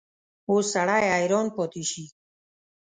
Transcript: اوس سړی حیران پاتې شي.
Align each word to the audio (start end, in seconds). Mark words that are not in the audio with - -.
اوس 0.49 0.65
سړی 0.75 1.03
حیران 1.15 1.47
پاتې 1.55 1.83
شي. 1.91 2.05